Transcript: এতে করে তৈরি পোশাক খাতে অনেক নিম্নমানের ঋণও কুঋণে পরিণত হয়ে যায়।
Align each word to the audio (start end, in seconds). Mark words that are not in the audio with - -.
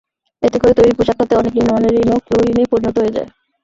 এতে 0.43 0.57
করে 0.61 0.73
তৈরি 0.75 0.93
পোশাক 0.97 1.15
খাতে 1.19 1.33
অনেক 1.37 1.53
নিম্নমানের 1.55 1.97
ঋণও 2.01 2.17
কুঋণে 2.27 2.63
পরিণত 2.71 2.95
হয়ে 2.99 3.15
যায়। 3.15 3.29